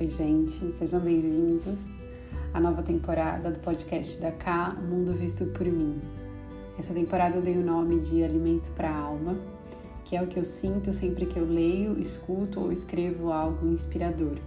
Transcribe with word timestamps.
Oi, 0.00 0.06
gente, 0.06 0.72
sejam 0.72 0.98
bem-vindos 0.98 1.78
à 2.54 2.58
nova 2.58 2.82
temporada 2.82 3.50
do 3.50 3.60
podcast 3.60 4.18
da 4.18 4.32
K, 4.32 4.74
O 4.80 4.82
Mundo 4.82 5.12
Visto 5.12 5.44
por 5.48 5.66
Mim. 5.66 6.00
Essa 6.78 6.94
temporada 6.94 7.36
eu 7.36 7.42
dei 7.42 7.58
o 7.58 7.62
nome 7.62 8.00
de 8.00 8.24
Alimento 8.24 8.70
para 8.70 8.88
a 8.88 8.96
Alma, 8.96 9.36
que 10.06 10.16
é 10.16 10.22
o 10.22 10.26
que 10.26 10.38
eu 10.38 10.44
sinto 10.44 10.90
sempre 10.90 11.26
que 11.26 11.38
eu 11.38 11.44
leio, 11.44 12.00
escuto 12.00 12.60
ou 12.60 12.72
escrevo 12.72 13.30
algo 13.30 13.66
inspirador. 13.66 14.38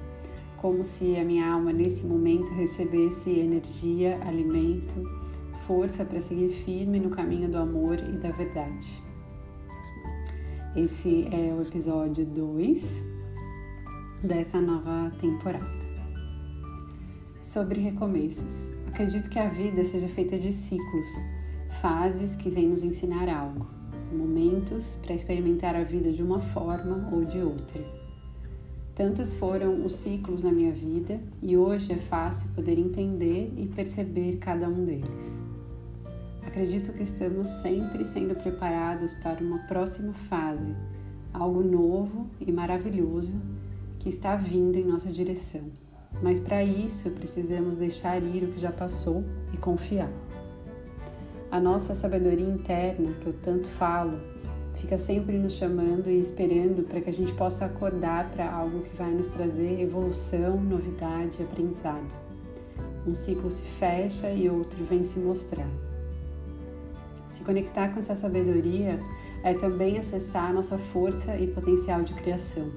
Como 0.58 0.84
se 0.84 1.18
a 1.18 1.24
minha 1.24 1.48
alma 1.48 1.72
nesse 1.72 2.04
momento 2.04 2.52
recebesse 2.54 3.30
energia, 3.30 4.18
alimento, 4.26 5.04
força 5.68 6.04
para 6.04 6.20
seguir 6.20 6.50
firme 6.50 7.00
no 7.00 7.12
caminho 7.12 7.48
do 7.48 7.60
amor 7.60 8.00
e 8.00 8.18
da 8.18 8.32
verdade. 8.32 9.04
Esse 10.76 11.28
é 11.32 11.54
o 11.54 11.62
episódio 11.62 12.26
2 12.26 13.13
dessa 14.24 14.62
nova 14.62 15.12
temporada. 15.20 15.66
Sobre 17.42 17.82
recomeços. 17.82 18.70
Acredito 18.88 19.30
que 19.30 19.38
a 19.38 19.50
vida 19.50 19.84
seja 19.84 20.08
feita 20.08 20.40
de 20.40 20.52
ciclos, 20.54 21.08
fases 21.82 22.34
que 22.34 22.50
vêm 22.50 22.70
nos 22.70 22.84
ensinar 22.84 23.28
algo, 23.28 23.68
momentos 24.14 24.98
para 25.02 25.14
experimentar 25.14 25.76
a 25.76 25.84
vida 25.84 26.12
de 26.14 26.24
uma 26.24 26.40
forma 26.40 27.10
ou 27.12 27.26
de 27.26 27.40
outra. 27.40 27.84
Tantos 28.96 29.34
foram 29.34 29.86
os 29.86 29.94
ciclos 29.94 30.44
na 30.44 30.54
minha 30.54 30.72
vida 30.72 31.20
e 31.42 31.58
hoje 31.58 31.92
é 31.92 31.98
fácil 31.98 32.50
poder 32.56 32.80
entender 32.80 33.52
e 33.58 33.68
perceber 33.68 34.38
cada 34.38 34.70
um 34.70 34.86
deles. 34.86 35.42
Acredito 36.46 36.94
que 36.94 37.04
estamos 37.04 37.50
sempre 37.50 38.06
sendo 38.06 38.36
preparados 38.36 39.14
para 39.16 39.44
uma 39.44 39.60
próxima 39.68 40.14
fase, 40.14 40.74
algo 41.34 41.62
novo 41.62 42.30
e 42.40 42.52
maravilhoso 42.52 43.34
que 44.04 44.10
está 44.10 44.36
vindo 44.36 44.76
em 44.76 44.84
nossa 44.84 45.10
direção. 45.10 45.62
Mas 46.22 46.38
para 46.38 46.62
isso 46.62 47.10
precisamos 47.12 47.78
deixar 47.78 48.22
ir 48.22 48.44
o 48.44 48.52
que 48.52 48.60
já 48.60 48.70
passou 48.70 49.24
e 49.54 49.58
confiar. 49.58 50.12
A 51.50 51.58
nossa 51.58 51.94
sabedoria 51.94 52.46
interna, 52.46 53.14
que 53.22 53.28
eu 53.28 53.34
tanto 53.34 53.70
falo, 53.70 54.20
fica 54.76 54.98
sempre 54.98 55.38
nos 55.38 55.54
chamando 55.54 56.10
e 56.10 56.20
esperando 56.20 56.84
para 56.84 57.00
que 57.00 57.10
a 57.10 57.14
gente 57.14 57.34
possa 57.34 57.64
acordar 57.64 58.30
para 58.30 58.52
algo 58.52 58.82
que 58.82 58.94
vai 58.94 59.10
nos 59.10 59.30
trazer 59.30 59.80
evolução, 59.80 60.58
novidade 60.58 61.38
e 61.40 61.44
aprendizado. 61.44 62.14
Um 63.08 63.14
ciclo 63.14 63.50
se 63.50 63.64
fecha 63.64 64.30
e 64.30 64.50
outro 64.50 64.84
vem 64.84 65.06
se 65.06 65.18
mostrar. 65.18 65.70
Se 67.30 67.42
conectar 67.42 67.88
com 67.88 68.00
essa 68.00 68.18
sabedoria 68.18 69.00
é 69.44 69.54
também 69.54 69.98
acessar 69.98 70.54
nossa 70.54 70.78
força 70.78 71.38
e 71.38 71.48
potencial 71.48 72.02
de 72.02 72.14
criação 72.16 72.70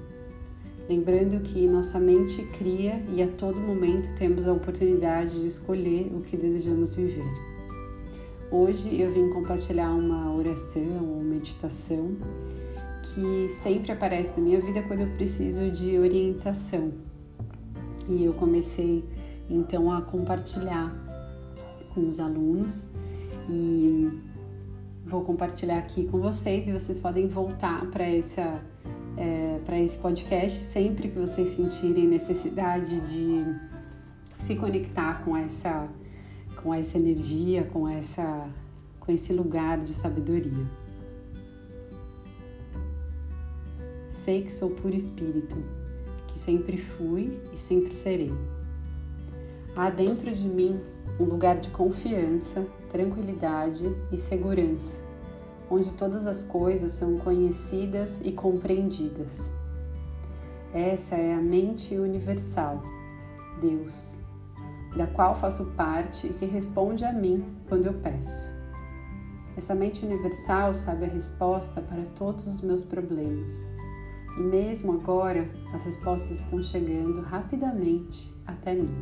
lembrando 0.89 1.41
que 1.41 1.67
nossa 1.67 1.99
mente 1.99 2.43
cria 2.57 3.03
e 3.11 3.21
a 3.21 3.27
todo 3.27 3.59
momento 3.59 4.13
temos 4.15 4.47
a 4.47 4.53
oportunidade 4.53 5.39
de 5.39 5.47
escolher 5.47 6.09
o 6.13 6.21
que 6.21 6.37
desejamos 6.37 6.93
viver. 6.93 7.25
Hoje 8.49 9.01
eu 9.01 9.11
vim 9.11 9.29
compartilhar 9.29 9.91
uma 9.91 10.33
oração 10.33 11.15
ou 11.15 11.21
meditação 11.21 12.15
que 13.03 13.49
sempre 13.61 13.91
aparece 13.91 14.31
na 14.37 14.43
minha 14.43 14.61
vida 14.61 14.81
quando 14.83 15.01
eu 15.01 15.09
preciso 15.15 15.69
de 15.69 15.97
orientação. 15.97 16.93
E 18.07 18.23
eu 18.23 18.33
comecei 18.33 19.03
então 19.49 19.91
a 19.91 20.01
compartilhar 20.01 20.95
com 21.93 22.07
os 22.07 22.19
alunos 22.19 22.87
e 23.49 24.07
vou 25.05 25.21
compartilhar 25.23 25.79
aqui 25.79 26.05
com 26.05 26.19
vocês 26.21 26.67
e 26.67 26.71
vocês 26.71 26.99
podem 26.99 27.27
voltar 27.27 27.85
para 27.87 28.05
essa 28.05 28.61
é, 29.17 29.59
para 29.65 29.79
esse 29.79 29.97
podcast 29.97 30.59
sempre 30.59 31.09
que 31.09 31.17
vocês 31.17 31.49
sentirem 31.49 32.07
necessidade 32.07 32.99
de 33.01 33.43
se 34.37 34.55
conectar 34.55 35.23
com 35.25 35.35
essa 35.35 35.89
com 36.61 36.73
essa 36.73 36.97
energia, 36.97 37.63
com 37.63 37.87
essa 37.87 38.47
com 38.99 39.11
esse 39.11 39.33
lugar 39.33 39.79
de 39.79 39.91
sabedoria. 39.91 40.65
Sei 44.09 44.43
que 44.43 44.51
sou 44.51 44.69
puro 44.69 44.95
espírito, 44.95 45.55
que 46.27 46.37
sempre 46.37 46.77
fui 46.77 47.39
e 47.53 47.57
sempre 47.57 47.93
serei. 47.93 48.33
Há 49.75 49.89
dentro 49.89 50.33
de 50.33 50.47
mim 50.47 50.79
um 51.19 51.23
lugar 51.23 51.59
de 51.59 51.69
confiança, 51.69 52.67
tranquilidade 52.89 53.83
e 54.11 54.17
segurança 54.17 55.06
onde 55.69 55.93
todas 55.93 56.27
as 56.27 56.43
coisas 56.43 56.93
são 56.93 57.17
conhecidas 57.17 58.21
e 58.23 58.31
compreendidas. 58.31 59.51
Essa 60.73 61.15
é 61.15 61.33
a 61.33 61.41
mente 61.41 61.95
universal, 61.97 62.81
Deus, 63.61 64.19
da 64.95 65.07
qual 65.07 65.33
faço 65.33 65.65
parte 65.77 66.27
e 66.27 66.33
que 66.33 66.45
responde 66.45 67.03
a 67.03 67.11
mim 67.11 67.43
quando 67.67 67.87
eu 67.87 67.93
peço. 67.93 68.49
Essa 69.55 69.73
mente 69.73 70.05
universal 70.05 70.73
sabe 70.73 71.05
a 71.05 71.07
resposta 71.07 71.81
para 71.81 72.05
todos 72.05 72.45
os 72.45 72.61
meus 72.61 72.83
problemas. 72.83 73.65
E 74.37 74.41
mesmo 74.41 74.93
agora, 74.93 75.49
as 75.73 75.83
respostas 75.83 76.41
estão 76.41 76.61
chegando 76.61 77.21
rapidamente 77.21 78.31
até 78.45 78.75
mim. 78.75 78.93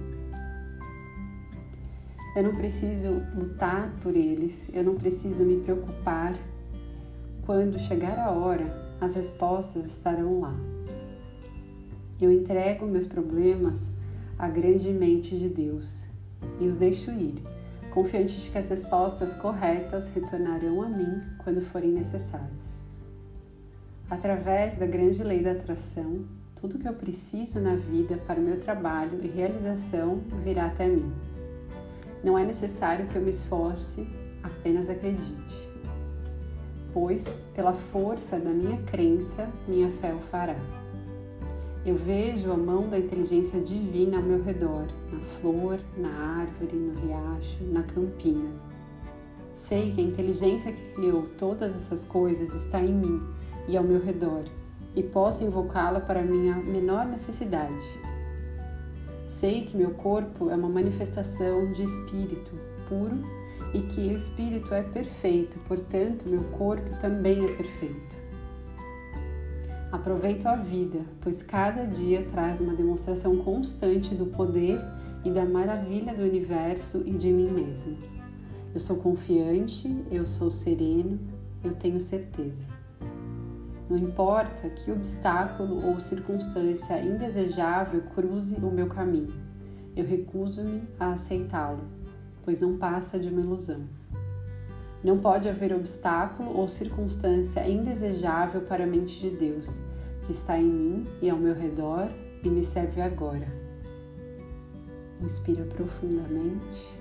Eu 2.37 2.43
não 2.43 2.55
preciso 2.55 3.21
lutar 3.35 3.91
por 4.01 4.15
eles, 4.15 4.69
eu 4.73 4.83
não 4.83 4.95
preciso 4.95 5.43
me 5.43 5.57
preocupar 5.57 6.33
quando 7.45 7.77
chegar 7.77 8.17
a 8.17 8.31
hora, 8.31 8.65
as 8.99 9.13
respostas 9.13 9.85
estarão 9.85 10.39
lá. 10.39 10.55
Eu 12.19 12.31
entrego 12.31 12.87
meus 12.87 13.05
problemas 13.05 13.91
à 14.39 14.49
grande 14.49 14.91
mente 14.91 15.37
de 15.37 15.47
Deus 15.47 16.07
e 16.59 16.67
os 16.67 16.75
deixo 16.75 17.11
ir, 17.11 17.35
confiante 17.93 18.41
de 18.41 18.49
que 18.49 18.57
as 18.57 18.67
respostas 18.67 19.35
corretas 19.35 20.09
retornarão 20.09 20.81
a 20.81 20.89
mim 20.89 21.21
quando 21.43 21.61
forem 21.61 21.91
necessárias. 21.91 22.83
Através 24.09 24.77
da 24.77 24.87
grande 24.87 25.23
lei 25.23 25.43
da 25.43 25.51
atração, 25.51 26.25
tudo 26.59 26.79
que 26.79 26.87
eu 26.87 26.93
preciso 26.93 27.59
na 27.59 27.75
vida 27.75 28.17
para 28.25 28.39
o 28.39 28.43
meu 28.43 28.59
trabalho 28.59 29.19
e 29.21 29.27
realização 29.27 30.21
virá 30.43 30.65
até 30.65 30.87
mim. 30.87 31.13
Não 32.23 32.39
é 32.39 32.43
necessário 32.43 33.07
que 33.07 33.15
eu 33.15 33.21
me 33.21 33.29
esforce, 33.29 34.07
apenas 34.41 34.89
acredite 34.89 35.74
pois 36.95 37.35
pela 37.53 37.73
força 37.73 38.39
da 38.39 38.51
minha 38.51 38.81
crença, 38.83 39.49
minha 39.67 39.91
fé 39.91 40.13
o 40.13 40.19
fará. 40.19 40.55
Eu 41.85 41.93
vejo 41.93 42.49
a 42.49 42.55
mão 42.55 42.87
da 42.87 42.97
inteligência 42.97 43.59
divina 43.59 44.15
ao 44.15 44.23
meu 44.23 44.41
redor, 44.41 44.87
na 45.11 45.19
flor, 45.19 45.77
na 45.97 46.09
árvore, 46.39 46.73
no 46.73 46.93
riacho, 47.01 47.61
na 47.65 47.83
campina. 47.83 48.49
Sei 49.53 49.91
que 49.91 49.99
a 49.99 50.03
inteligência 50.05 50.71
que 50.71 50.93
criou 50.93 51.23
todas 51.37 51.75
essas 51.75 52.05
coisas 52.05 52.53
está 52.53 52.79
em 52.79 52.93
mim 52.93 53.21
e 53.67 53.75
ao 53.75 53.83
meu 53.83 54.01
redor, 54.01 54.45
e 54.95 55.03
posso 55.03 55.43
invocá-la 55.43 55.99
para 55.99 56.23
minha 56.23 56.55
menor 56.55 57.05
necessidade. 57.05 57.87
Sei 59.27 59.65
que 59.65 59.75
meu 59.75 59.91
corpo 59.91 60.49
é 60.49 60.55
uma 60.55 60.69
manifestação 60.69 61.73
de 61.73 61.83
espírito 61.83 62.53
puro 62.87 63.44
e 63.75 63.81
que 63.81 64.07
o 64.07 64.15
espírito 64.15 64.73
é 64.73 64.81
perfeito, 64.81 65.59
portanto, 65.67 66.29
meu 66.29 66.45
corpo 66.57 66.89
também 67.01 67.43
é 67.43 67.55
perfeito. 67.57 68.15
Aproveito 69.91 70.45
a 70.45 70.55
vida, 70.55 70.99
pois 71.19 71.43
cada 71.43 71.85
dia 71.85 72.23
traz 72.31 72.61
uma 72.61 72.73
demonstração 72.73 73.35
constante 73.37 74.15
do 74.15 74.27
poder 74.27 74.79
e 75.25 75.29
da 75.29 75.45
maravilha 75.45 76.13
do 76.13 76.23
universo 76.23 77.03
e 77.05 77.11
de 77.11 77.29
mim 77.29 77.51
mesmo. 77.51 77.97
Eu 78.73 78.79
sou 78.79 78.95
confiante, 78.95 79.93
eu 80.09 80.25
sou 80.25 80.49
sereno, 80.49 81.19
eu 81.61 81.73
tenho 81.75 81.99
certeza. 81.99 82.63
Não 83.89 83.97
importa 83.97 84.69
que 84.69 84.89
obstáculo 84.89 85.85
ou 85.85 85.99
circunstância 85.99 87.01
indesejável 87.01 88.03
cruze 88.15 88.55
o 88.55 88.71
meu 88.71 88.87
caminho, 88.87 89.33
eu 89.97 90.05
recuso-me 90.05 90.83
a 90.97 91.11
aceitá-lo 91.11 92.04
pois 92.45 92.61
não 92.61 92.77
passa 92.77 93.19
de 93.19 93.27
uma 93.27 93.41
ilusão. 93.41 93.81
Não 95.03 95.19
pode 95.19 95.49
haver 95.49 95.73
obstáculo 95.73 96.57
ou 96.57 96.69
circunstância 96.69 97.67
indesejável 97.67 98.61
para 98.61 98.85
a 98.85 98.87
mente 98.87 99.19
de 99.19 99.29
Deus, 99.29 99.81
que 100.23 100.31
está 100.31 100.57
em 100.57 100.65
mim 100.65 101.07
e 101.21 101.29
ao 101.29 101.37
meu 101.37 101.53
redor 101.53 102.07
e 102.43 102.49
me 102.49 102.63
serve 102.63 103.01
agora. 103.01 103.47
Inspira 105.21 105.63
profundamente. 105.65 106.97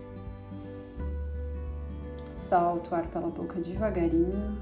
Solta 2.32 2.90
o 2.90 2.94
ar 2.94 3.06
pela 3.08 3.28
boca 3.28 3.60
devagarinho. 3.60 4.56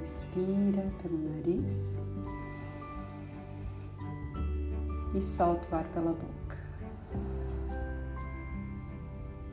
Inspira 0.00 0.88
pelo 1.02 1.18
nariz. 1.18 2.00
E 5.14 5.20
solta 5.20 5.68
o 5.70 5.74
ar 5.74 5.84
pela 5.92 6.12
boca. 6.12 6.41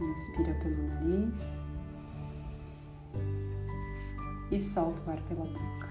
inspira 0.09 0.53
pelo 0.55 0.87
nariz 0.87 1.59
e 4.51 4.59
solta 4.59 5.01
o 5.05 5.11
ar 5.11 5.21
pela 5.23 5.45
boca. 5.45 5.89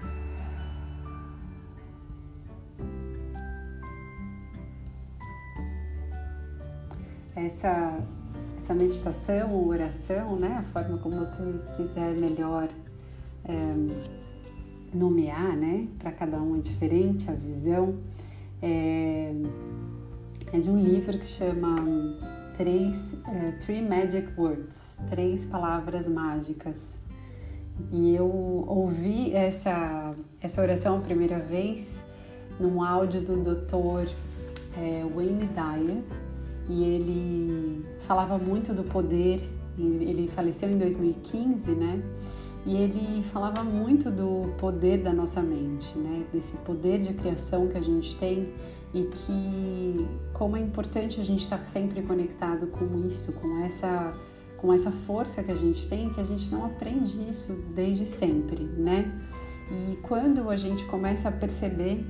Essa, 7.35 7.97
essa 8.57 8.73
meditação 8.73 9.53
ou 9.53 9.67
oração, 9.67 10.35
né, 10.35 10.57
a 10.57 10.63
forma 10.63 10.97
como 10.97 11.17
você 11.17 11.41
quiser 11.77 12.15
melhor 12.17 12.67
é, 13.45 13.53
nomear, 14.93 15.55
né, 15.55 15.87
para 15.97 16.11
cada 16.11 16.37
um 16.41 16.57
é 16.57 16.59
diferente 16.59 17.29
a 17.31 17.33
visão, 17.33 17.97
é, 18.61 19.33
é 20.51 20.59
de 20.59 20.69
um 20.69 20.77
livro 20.77 21.17
que 21.17 21.25
chama 21.25 21.81
três, 22.59 23.13
uh, 23.13 23.57
Three 23.61 23.81
Magic 23.81 24.27
Words, 24.37 24.99
três 25.07 25.45
palavras 25.45 26.09
mágicas. 26.09 26.99
E 27.89 28.13
eu 28.13 28.27
ouvi 28.67 29.33
essa, 29.33 30.13
essa 30.41 30.61
oração 30.61 30.97
a 30.97 30.99
primeira 30.99 31.39
vez 31.39 32.01
num 32.59 32.83
áudio 32.83 33.21
do 33.21 33.37
Dr. 33.37 34.13
É, 34.77 35.05
Wayne 35.15 35.47
Dyer 35.47 36.03
e 36.67 36.83
ele 36.83 37.85
falava 38.01 38.37
muito 38.37 38.73
do 38.73 38.83
poder. 38.83 39.41
Ele 39.77 40.29
faleceu 40.35 40.69
em 40.69 40.77
2015, 40.77 41.71
né? 41.71 42.03
E 42.65 42.75
ele 42.75 43.23
falava 43.31 43.63
muito 43.63 44.11
do 44.11 44.53
poder 44.57 44.97
da 44.97 45.13
nossa 45.13 45.41
mente, 45.41 45.97
né? 45.97 46.25
Desse 46.33 46.57
poder 46.57 46.99
de 46.99 47.13
criação 47.13 47.69
que 47.69 47.77
a 47.77 47.81
gente 47.81 48.17
tem 48.17 48.49
e 48.93 49.03
que 49.03 50.07
como 50.33 50.57
é 50.57 50.59
importante 50.59 51.19
a 51.19 51.23
gente 51.23 51.43
estar 51.43 51.63
sempre 51.65 52.01
conectado 52.01 52.67
com 52.67 53.07
isso, 53.07 53.31
com 53.33 53.63
essa 53.63 54.15
com 54.57 54.73
essa 54.73 54.91
força 54.91 55.41
que 55.41 55.51
a 55.51 55.55
gente 55.55 55.87
tem, 55.87 56.09
que 56.09 56.19
a 56.19 56.23
gente 56.23 56.51
não 56.51 56.65
aprende 56.65 57.29
isso 57.29 57.53
desde 57.73 58.05
sempre, 58.05 58.65
né? 58.65 59.09
E 59.71 59.95
quando 59.97 60.49
a 60.49 60.57
gente 60.57 60.83
começa 60.85 61.29
a 61.29 61.31
perceber 61.31 62.05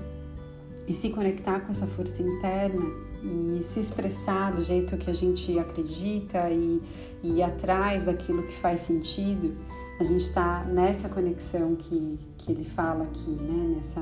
e 0.88 0.94
se 0.96 1.12
conectar 1.12 1.60
com 1.60 1.72
essa 1.72 1.86
força 1.86 2.24
interna 2.24 2.84
e 3.22 3.62
se 3.62 3.80
expressar 3.80 4.52
do 4.52 4.64
jeito 4.64 4.98
que 4.98 5.12
a 5.12 5.14
gente 5.14 5.60
acredita 5.60 6.50
e, 6.50 6.82
e 7.22 7.34
ir 7.34 7.44
atrás 7.44 8.06
daquilo 8.06 8.42
que 8.42 8.54
faz 8.54 8.82
sentido, 8.82 9.56
a 10.00 10.04
gente 10.04 10.22
está 10.22 10.64
nessa 10.64 11.08
conexão 11.08 11.76
que, 11.76 12.18
que 12.38 12.52
ele 12.52 12.64
fala 12.64 13.04
aqui, 13.04 13.30
né? 13.30 13.76
Nessa 13.76 14.02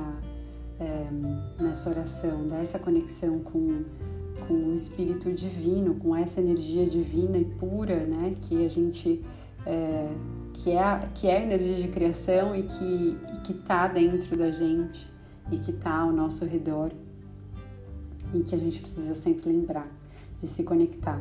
é, 0.79 1.07
nessa 1.61 1.89
oração, 1.89 2.45
dessa 2.47 2.77
conexão 2.77 3.39
com, 3.39 3.83
com 4.47 4.53
o 4.53 4.75
Espírito 4.75 5.31
Divino, 5.33 5.95
com 5.95 6.15
essa 6.15 6.39
energia 6.39 6.85
divina 6.85 7.37
e 7.37 7.45
pura, 7.45 8.05
né? 8.05 8.35
Que 8.41 8.65
a 8.65 8.69
gente 8.69 9.23
é, 9.65 10.07
que 10.53 10.71
é 10.71 10.81
a, 10.81 10.99
que 11.13 11.27
é 11.27 11.37
a 11.37 11.41
energia 11.41 11.75
de 11.75 11.87
criação 11.87 12.55
e 12.55 12.63
que 12.63 13.17
e 13.33 13.39
que 13.41 13.53
está 13.53 13.87
dentro 13.87 14.37
da 14.37 14.51
gente 14.51 15.11
e 15.51 15.57
que 15.57 15.71
está 15.71 15.99
ao 15.99 16.11
nosso 16.11 16.45
redor 16.45 16.91
e 18.33 18.41
que 18.41 18.53
a 18.53 18.57
gente 18.57 18.79
precisa 18.79 19.13
sempre 19.13 19.49
lembrar 19.49 19.87
de 20.39 20.47
se 20.47 20.63
conectar. 20.63 21.19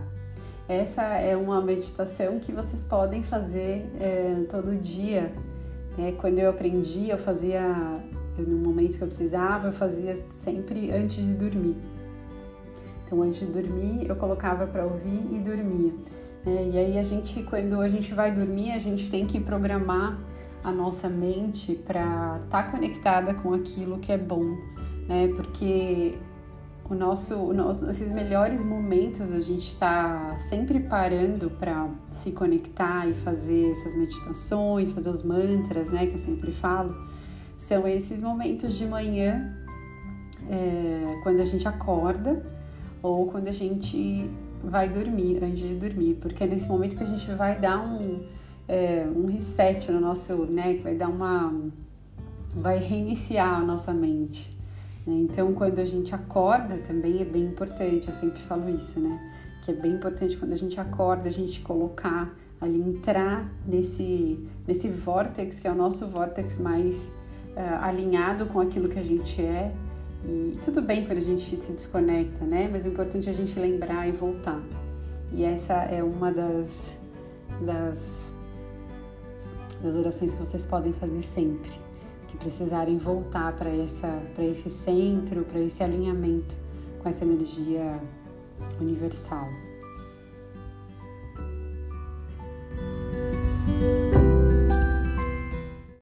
Essa 0.69 1.03
é 1.03 1.37
uma 1.37 1.61
meditação 1.61 2.41
que 2.41 2.51
vocês 2.51 2.83
podem 2.83 3.23
fazer 3.23 3.89
é, 4.01 4.35
todo 4.49 4.77
dia. 4.77 5.33
É, 5.97 6.13
quando 6.13 6.41
eu 6.41 6.51
aprendi, 6.51 7.09
eu 7.09 7.17
fazia 7.17 8.03
eu, 8.39 8.47
no 8.47 8.57
momento 8.57 8.99
que 8.99 9.03
eu 9.03 9.09
precisava, 9.09 9.69
eu 9.69 9.73
fazia 9.73 10.17
sempre 10.31 10.91
antes 10.91 11.25
de 11.25 11.35
dormir. 11.35 11.77
Então, 13.05 13.23
antes 13.23 13.41
de 13.41 13.47
dormir, 13.47 14.07
eu 14.09 14.17
colocava 14.17 14.67
para 14.67 14.85
ouvir 14.85 15.29
e 15.33 15.39
dormia. 15.39 15.93
É, 16.45 16.71
e 16.73 16.79
aí, 16.79 16.99
a 16.99 17.03
gente, 17.03 17.43
quando 17.43 17.81
a 17.81 17.89
gente 17.89 18.13
vai 18.15 18.33
dormir, 18.33 18.73
a 18.73 18.79
gente 18.79 19.11
tem 19.11 19.27
que 19.27 19.41
programar 19.41 20.19
a 20.63 20.73
nossa 20.73 21.09
mente 21.09 21.75
para 21.75 22.41
estar 22.45 22.65
tá 22.65 22.71
conectada 22.71 23.35
com 23.35 23.55
aquilo 23.55 23.99
que 23.99 24.11
é 24.11 24.19
bom, 24.19 24.57
né? 25.09 25.29
Porque 25.35 26.19
o 26.89 26.95
nosso, 26.95 27.35
o 27.35 27.53
nosso, 27.53 27.89
esses 27.89 28.13
melhores 28.13 28.63
momentos 28.63 29.33
a 29.33 29.41
gente 29.41 29.67
está 29.67 30.37
sempre 30.39 30.81
parando 30.81 31.51
para 31.51 31.89
se 32.13 32.33
conectar 32.33 33.09
e 33.09 33.15
fazer 33.15 33.71
essas 33.71 33.95
meditações, 33.95 34.91
fazer 34.91 35.11
os 35.11 35.23
mantras, 35.23 35.91
né? 35.91 36.07
Que 36.07 36.15
eu 36.15 36.19
sempre 36.19 36.51
falo 36.53 36.95
são 37.57 37.87
esses 37.87 38.23
momentos 38.23 38.75
de 38.75 38.87
manhã, 38.87 39.55
é, 40.49 41.21
quando 41.23 41.41
a 41.41 41.45
gente 41.45 41.67
acorda 41.67 42.43
ou 43.03 43.27
quando 43.27 43.49
a 43.49 43.53
gente 43.53 44.31
vai 44.63 44.89
dormir, 44.89 45.43
antes 45.43 45.59
de 45.59 45.75
dormir, 45.75 46.15
porque 46.15 46.45
é 46.45 46.47
nesse 46.47 46.69
momento 46.69 46.97
que 46.97 47.03
a 47.03 47.07
gente 47.07 47.31
vai 47.33 47.59
dar 47.59 47.81
um, 47.81 48.27
é, 48.67 49.07
um 49.15 49.27
reset 49.27 49.91
no 49.91 50.01
nosso, 50.01 50.47
né, 50.47 50.79
vai 50.83 50.95
dar 50.95 51.09
uma, 51.09 51.55
vai 52.55 52.79
reiniciar 52.79 53.61
a 53.61 53.61
nossa 53.61 53.93
mente. 53.93 54.57
Né? 55.07 55.15
Então, 55.19 55.53
quando 55.55 55.79
a 55.79 55.85
gente 55.85 56.15
acorda 56.15 56.79
também 56.79 57.21
é 57.21 57.25
bem 57.25 57.45
importante, 57.45 58.09
eu 58.09 58.15
sempre 58.15 58.41
falo 58.43 58.69
isso, 58.69 58.99
né, 58.99 59.19
que 59.63 59.71
é 59.71 59.75
bem 59.75 59.93
importante 59.93 60.37
quando 60.37 60.53
a 60.53 60.57
gente 60.57 60.79
acorda, 60.81 61.29
a 61.29 61.33
gente 61.33 61.61
colocar 61.61 62.35
ali, 62.61 62.81
entrar 62.81 63.49
nesse, 63.67 64.45
nesse 64.67 64.89
vórtex, 64.89 65.59
que 65.59 65.69
é 65.69 65.73
o 65.73 65.75
nosso 65.75 66.07
vórtex 66.09 66.59
mais 66.59 67.13
uh, 67.57 67.85
alinhado 67.85 68.47
com 68.47 68.61
aquilo 68.61 68.89
que 68.89 68.99
a 68.99 69.03
gente 69.03 69.41
é. 69.41 69.73
E 70.25 70.59
tudo 70.65 70.83
bem 70.83 71.07
quando 71.07 71.19
a 71.19 71.23
gente 71.23 71.57
se 71.57 71.73
desconecta, 71.73 72.45
né? 72.45 72.69
Mas 72.71 72.85
o 72.85 72.89
importante 72.89 73.29
é 73.29 73.33
a 73.33 73.35
gente 73.35 73.59
lembrar 73.59 74.09
e 74.09 74.13
voltar. 74.13 74.61
E 75.33 75.45
essa 75.45 75.75
é 75.75 76.03
uma 76.03 76.31
das, 76.33 76.97
das, 77.61 78.35
das 79.83 79.95
orações 79.95 80.33
que 80.33 80.39
vocês 80.39 80.67
podem 80.67 80.93
fazer 80.93 81.23
sempre, 81.23 81.73
que 82.29 82.37
precisarem 82.37 82.99
voltar 82.99 83.53
para 83.55 83.71
esse 83.71 84.71
centro, 84.71 85.45
para 85.45 85.61
esse 85.61 85.83
alinhamento 85.83 86.57
com 87.03 87.09
essa 87.09 87.25
energia 87.25 88.01
universal. 88.81 89.49